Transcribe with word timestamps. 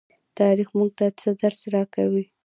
تاریخ 0.39 0.67
موږ 0.77 0.89
ته 0.97 1.05
څه 1.19 1.29
درس 1.41 1.59
راکوي؟ 1.73 2.25